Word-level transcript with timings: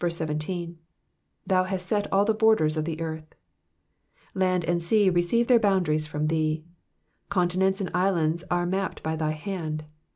17. 0.03 0.79
Thou 1.45 1.63
hast 1.63 1.85
set 1.85 2.11
all 2.11 2.25
the 2.25 2.33
borders 2.33 2.75
of 2.75 2.85
the 2.85 2.99
earth,'''' 2.99 3.35
Land 4.33 4.65
and 4.65 4.81
sea 4.81 5.11
receive 5.11 5.45
their 5.45 5.59
1>oundaries 5.59 6.07
from 6.07 6.25
thee. 6.25 6.65
Continents 7.29 7.79
and 7.81 7.91
islands 7.93 8.43
are 8.49 8.65
mnpped 8.65 9.03
by 9.03 9.15
thy 9.15 9.33
hand. 9.33 9.83